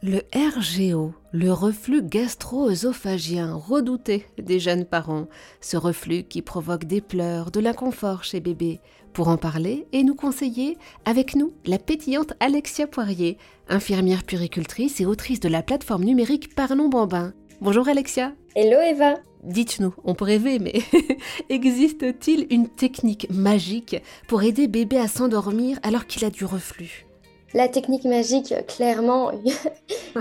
[0.00, 5.26] Le RGO, le reflux gastro-œsophagien redouté des jeunes parents,
[5.60, 8.78] ce reflux qui provoque des pleurs, de l'inconfort chez bébé.
[9.12, 13.38] Pour en parler et nous conseiller, avec nous, la pétillante Alexia Poirier,
[13.68, 17.32] infirmière puricultrice et autrice de la plateforme numérique Parlons Bambin.
[17.60, 18.34] Bonjour Alexia.
[18.54, 19.16] Hello Eva.
[19.42, 20.80] Dites-nous, on peut rêver, mais
[21.48, 23.96] existe-t-il une technique magique
[24.28, 27.07] pour aider bébé à s'endormir alors qu'il a du reflux?
[27.54, 29.30] La technique magique, clairement,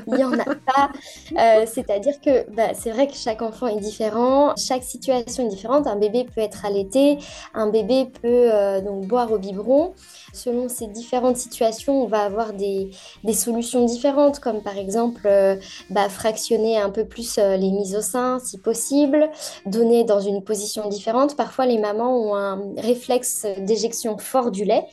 [0.07, 0.89] il n'y en a pas.
[1.37, 5.87] Euh, c'est-à-dire que bah, c'est vrai que chaque enfant est différent, chaque situation est différente.
[5.87, 7.17] Un bébé peut être allaité,
[7.53, 9.93] un bébé peut euh, donc boire au biberon.
[10.33, 12.91] Selon ces différentes situations, on va avoir des,
[13.33, 15.57] solutions différentes, comme par exemple euh,
[15.89, 19.29] bah, fractionner un peu plus les mises au sein si possible,
[19.65, 21.35] donner dans une position différente.
[21.35, 24.85] Parfois, les mamans ont un réflexe d'éjection fort du lait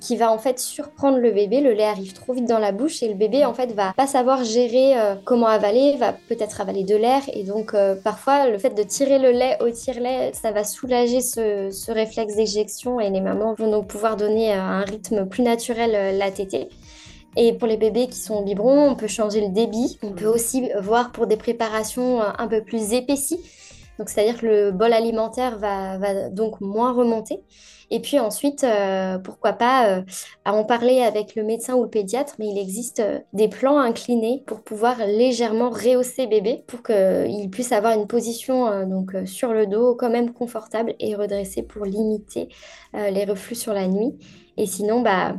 [0.00, 1.60] qui va en fait surprendre le bébé.
[1.60, 4.06] Le lait arrive trop vite dans la bouche et le bébé en fait va pas
[4.06, 8.58] savoir gérer euh, comment avaler, va peut-être avaler de l'air et donc euh, parfois le
[8.58, 13.20] fait de tirer le lait au tire-lait, ça va soulager ce, réflexe d'éjection et les
[13.20, 16.68] mamans vont donc pouvoir donner euh, un rythme plus naturel la tétée.
[17.36, 19.98] Et pour les bébés qui sont au biberon, on peut changer le débit.
[20.02, 23.40] On peut aussi voir pour des préparations un peu plus épaissies.
[23.98, 27.40] Donc c'est-à-dire que le bol alimentaire va, donc moins remonter.
[27.90, 30.02] Et puis ensuite, euh, pourquoi pas euh,
[30.46, 34.42] en parler avec le médecin ou le pédiatre, mais il existe euh, des plans inclinés
[34.46, 39.94] pour pouvoir légèrement rehausser bébé pour qu'il puisse avoir une position donc sur le dos
[39.94, 42.48] quand même confortable et redressé pour limiter
[42.94, 44.14] les reflux sur la nuit.
[44.56, 45.36] Et sinon, bah,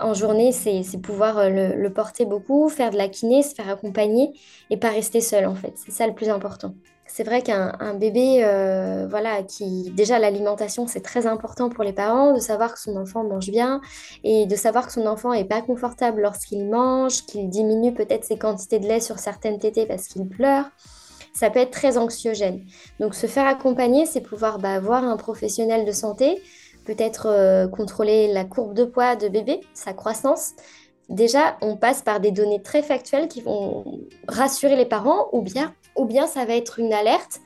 [0.00, 4.32] en journée, c'est pouvoir le, le, porter beaucoup, faire de la kiné, se faire accompagner
[4.70, 5.74] et pas rester seul en fait.
[5.76, 6.74] C'est ça le plus important
[7.06, 12.32] c'est vrai qu'un bébé, euh, voilà, qui déjà l'alimentation c'est très important pour les parents,
[12.32, 13.80] de savoir que son enfant mange bien
[14.24, 18.38] et de savoir que son enfant est pas confortable lorsqu'il mange, qu'il diminue peut-être ses
[18.38, 20.66] quantités de lait sur certaines tétées parce qu'il pleure.
[21.34, 22.64] Ça peut être très anxiogène.
[23.00, 26.40] Donc se faire accompagner, c'est pouvoir bah, voir un professionnel de santé,
[26.86, 30.52] peut-être euh, contrôler la courbe de poids de bébé, sa croissance,
[31.08, 33.84] déjà, on passe par des données très factuelles qui vont
[34.28, 37.40] rassurer les parents ou bien ou bien ça va être une alerte,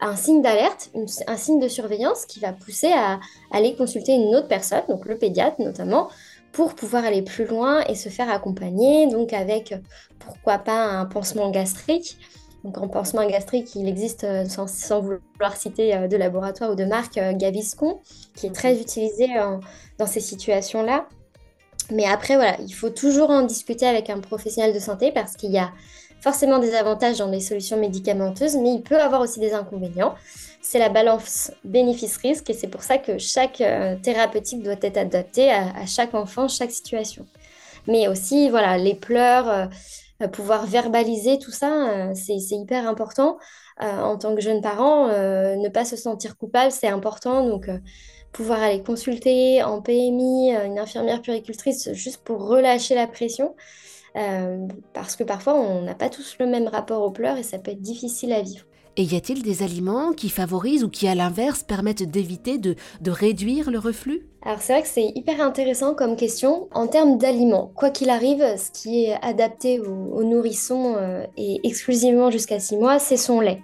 [0.00, 0.90] un signe d'alerte,
[1.26, 5.16] un signe de surveillance qui va pousser à aller consulter une autre personne, donc le
[5.16, 6.08] pédiatre notamment,
[6.52, 9.74] pour pouvoir aller plus loin et se faire accompagner, donc avec
[10.18, 12.16] pourquoi pas un pansement gastrique.
[12.64, 16.84] Donc en pansement gastrique, il existe, euh, sans, vouloir citer euh, de laboratoire ou de
[16.84, 18.00] marque, euh, Gaviscon,
[18.34, 19.28] qui est très utilisé
[19.98, 21.06] dans ces situations-là.
[21.90, 25.50] Mais après, voilà, il faut toujours en discuter avec un professionnel de santé parce qu'il
[25.50, 25.72] y a
[26.20, 30.14] forcément des avantages dans les solutions médicamenteuses, mais il peut avoir aussi des inconvénients.
[30.62, 35.50] C'est la balance bénéfice-risque et c'est pour ça que chaque euh, thérapeutique doit être adaptée
[35.50, 37.26] à, chaque enfant, chaque situation.
[37.86, 43.36] Mais aussi, voilà, les pleurs, euh, pouvoir verbaliser tout ça, c'est hyper important.
[43.78, 47.44] en tant que jeune parent, ne pas se sentir coupable, c'est important.
[47.46, 47.68] Donc,
[48.32, 53.54] pouvoir aller consulter en PMI une infirmière puricultrice juste pour relâcher la pression.
[54.16, 57.58] Euh, parce que parfois on n'a pas tous le même rapport aux pleurs et ça
[57.58, 58.64] peut être difficile à vivre.
[58.96, 63.10] Et y a-t-il des aliments qui favorisent ou qui, à l'inverse, permettent d'éviter de, de
[63.10, 64.22] réduire le reflux?
[64.46, 66.68] Alors c'est vrai que c'est hyper intéressant comme question.
[66.72, 72.30] En termes d'aliments, quoi qu'il arrive, ce qui est adapté aux, nourrissons euh, et exclusivement
[72.30, 73.62] jusqu'à 6 mois, c'est son lait.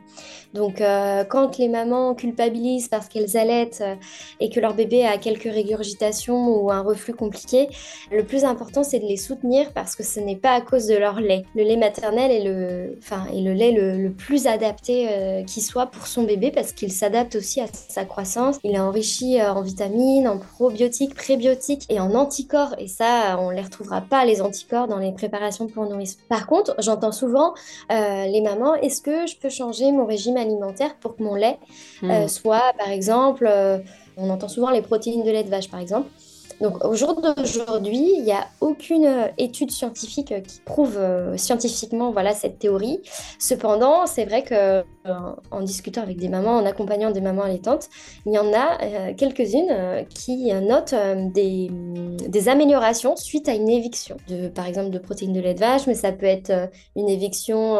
[0.55, 3.95] Donc euh, quand les mamans culpabilisent parce qu'elles allaitent euh,
[4.41, 7.69] et que leur bébé a quelques régurgitations ou un reflux compliqué,
[8.11, 10.97] le plus important c'est de les soutenir parce que ce n'est pas à cause de
[10.97, 11.45] leur lait.
[11.55, 16.09] Le lait maternel est le, enfin, est le lait le, plus adapté qui soit pour
[16.09, 18.59] son bébé parce qu'il s'adapte aussi à sa croissance.
[18.65, 22.75] Il est enrichi en vitamines, en pro probiotiques, prébiotiques et en anticorps.
[22.79, 26.19] Et ça, on les retrouvera pas, les anticorps, dans les préparations pour nourrissons.
[26.29, 27.55] Par contre, j'entends souvent
[27.91, 31.59] euh, les mamans, est-ce que je peux changer mon régime alimentaire pour que mon lait
[32.05, 32.29] euh, hmm.
[32.29, 33.79] soit, par exemple, euh,
[34.17, 36.09] on entend souvent les protéines de lait de vache, par exemple.
[36.61, 41.37] Donc au jour d'aujourd'hui, il n'y a aucune euh, étude scientifique euh, qui prouve euh,
[41.37, 43.01] scientifiquement voilà cette théorie.
[43.39, 44.85] Cependant, c'est vrai que
[45.51, 47.89] en discutant avec des mamans, en accompagnant des mamans allaitantes,
[48.27, 50.95] il y en a quelques-unes qui notent
[51.33, 51.71] des,
[52.29, 55.87] des, améliorations suite à une éviction de par exemple de protéines de lait de vache,
[55.87, 56.53] mais ça peut être
[56.97, 57.77] une éviction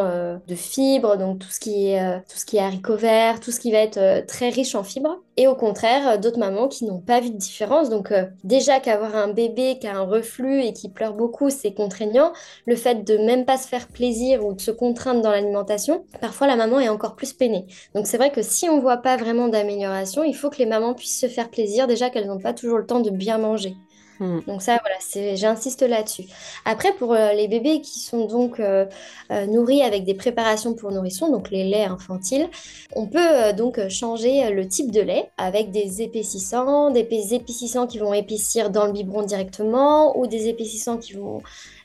[0.47, 3.59] de fibres, donc tout ce qui est tout ce qui est haricots verts, tout ce
[3.59, 5.19] qui va être très riche en fibres.
[5.37, 7.89] Et au contraire, d'autres mamans qui n'ont pas vu de différence.
[7.89, 8.13] Donc
[8.43, 12.33] déjà qu'avoir un bébé qui a un reflux et qui pleure beaucoup, c'est contraignant.
[12.65, 16.47] Le fait de même pas se faire plaisir ou de se contraindre dans l'alimentation, parfois
[16.47, 17.65] la maman est encore plus peinée.
[17.95, 20.93] Donc c'est vrai que si on voit pas vraiment d'amélioration, il faut que les mamans
[20.93, 23.75] puissent se faire plaisir, déjà qu'elles n'ont pas toujours le temps de bien manger.
[24.21, 24.41] Hmm.
[24.45, 26.25] Donc ça, voilà, j'insiste là-dessus.
[26.63, 28.85] Après, pour euh, les bébés qui sont donc euh,
[29.31, 32.47] euh, nourris avec des préparations pour nourrissons, donc les laits infantiles,
[32.95, 38.13] on peut donc changer le type de lait avec des épaississants, des épaississants qui vont
[38.13, 41.41] épaissir dans le biberon directement ou des épaississants qui vont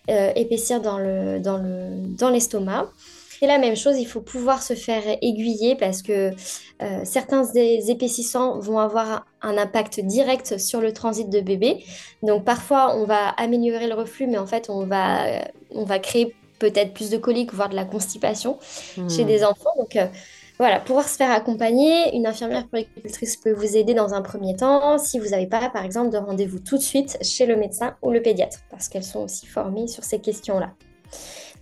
[0.09, 2.29] épaissir dans le dans le dans
[3.39, 6.31] C'est la même chose, il faut pouvoir se faire aiguiller parce que
[6.83, 11.85] euh, certains des épaississants vont avoir un impact direct sur le transit de bébé.
[12.23, 16.35] Donc parfois, on va améliorer le reflux, mais en fait, on va, on va créer
[16.59, 18.59] peut-être plus de coliques, voire de la constipation
[19.09, 19.27] chez hmm.
[19.27, 19.71] des enfants.
[19.79, 20.07] Donc euh,
[20.59, 24.97] voilà, pouvoir se faire accompagner, une infirmière puéricultrice peut vous aider dans un premier temps
[24.97, 28.11] si vous n'avez pas, par exemple, de rendez-vous tout de suite chez le médecin ou
[28.11, 30.73] le pédiatre, parce qu'elles sont aussi formées sur ces questions-là.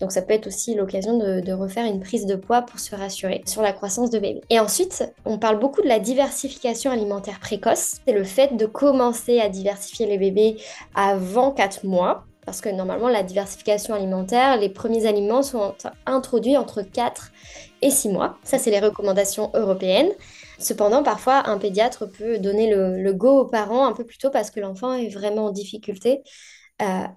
[0.00, 3.42] Donc ça peut être aussi l'occasion de, refaire une prise de poids pour se rassurer
[3.46, 4.40] sur la croissance de bébé.
[4.50, 7.96] Et ensuite, on parle beaucoup de la diversification alimentaire précoce.
[8.06, 10.56] C'est le fait de commencer à diversifier les bébés
[10.94, 12.24] avant 4 mois.
[12.44, 15.74] Parce que normalement, la diversification alimentaire, les premiers aliments sont
[16.04, 17.32] introduits entre 4
[17.80, 18.36] et 6 mois.
[18.44, 20.10] Ça, c'est les recommandations européennes.
[20.58, 24.50] Cependant, parfois, un pédiatre peut donner le, go aux parents un peu plus tôt parce
[24.50, 26.22] que l'enfant est vraiment en difficulté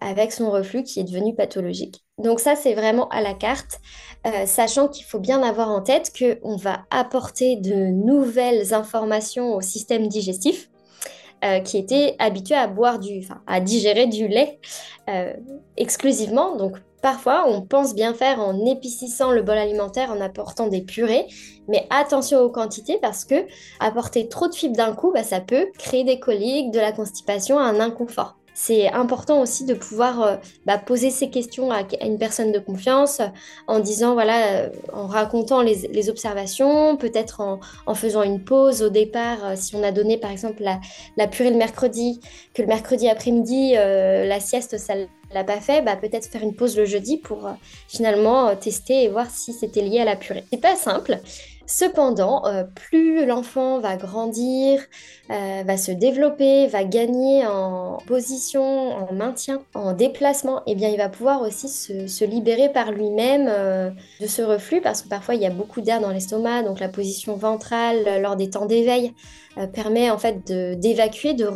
[0.01, 2.03] avec son reflux qui est devenu pathologique.
[2.17, 3.79] Donc ça, c'est vraiment à la carte,
[4.25, 9.61] euh, sachant qu'il faut bien avoir en tête qu'on va apporter de nouvelles informations au
[9.61, 10.69] système digestif.
[11.45, 14.59] Euh, qui était habitué à boire du, à digérer du lait
[15.77, 16.55] exclusivement.
[16.55, 21.27] Donc parfois, on pense bien faire en épaississant le bol alimentaire, en apportant des purées,
[21.67, 23.45] mais attention aux quantités parce que
[23.79, 27.59] apporter trop de fibres d'un coup, bah, ça peut créer des coliques, de la constipation,
[27.59, 32.51] un inconfort c'est important aussi de pouvoir euh, bah, poser ces questions à, une personne
[32.51, 33.21] de confiance
[33.67, 39.45] en disant, voilà, euh, en racontant les, observations, peut-être en, faisant une pause au départ,
[39.45, 42.19] euh, si on a donné par exemple la, purée le mercredi,
[42.55, 44.95] que le mercredi après-midi, la sieste, ça
[45.31, 47.47] l'a pas fait, bah, peut-être faire une pause le jeudi pour
[47.87, 50.45] finalement tester et voir si c'était lié à la purée.
[50.51, 51.19] C'est pas simple.
[51.69, 54.79] Cependant, euh, plus l'enfant va grandir,
[55.29, 60.87] euh, va se développer, va gagner en position, en maintien, en déplacement, et eh bien
[60.87, 63.89] il va pouvoir aussi se, libérer par lui-même euh,
[64.21, 66.87] de ce reflux parce que parfois il y a beaucoup d'air dans l'estomac, donc la
[66.87, 69.13] position ventrale lors des temps d'éveil
[69.65, 71.51] permet en fait d'évacuer, de, de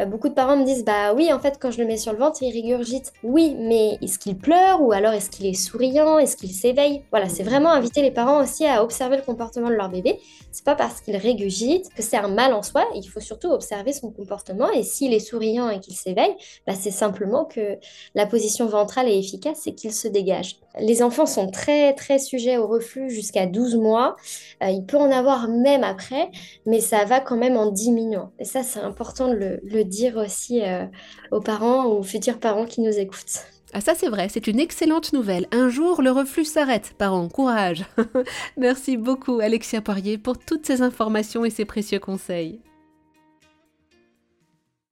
[0.00, 2.12] euh, beaucoup de parents me disent bah oui en fait quand je le mets sur
[2.12, 3.12] le ventre il régurgite.
[3.22, 7.02] Oui mais est-ce qu'il pleure ou alors est-ce qu'il est souriant, est-ce qu'il s'éveille?
[7.10, 10.18] Voilà c'est vraiment inviter les parents aussi à observer le comportement de leur bébé.
[10.50, 12.84] C'est pas parce qu'il régurgite que c'est un mal en soi.
[12.94, 16.34] Il faut surtout observer son comportement et s'il est souriant et qu'il s'éveille,
[16.66, 17.78] bah, c'est simplement que
[18.14, 20.56] la position ventrale est efficace et qu'il se dégage.
[20.80, 24.16] Les enfants sont très très sujets au reflux jusqu'à 12 mois.
[24.62, 26.30] Euh, il peut en avoir même après,
[26.66, 28.32] mais ça va quand même en diminuant.
[28.38, 30.84] Et ça c'est important de le, dire aussi euh,
[31.30, 33.44] aux parents, aux futurs parents qui nous écoutent.
[33.72, 35.46] Ah ça c'est vrai, c'est une excellente nouvelle.
[35.52, 36.94] Un jour, le reflux s'arrête.
[36.98, 37.84] Parents, courage.
[38.56, 42.60] Merci beaucoup Alexia Poirier pour toutes ces informations et ces précieux conseils.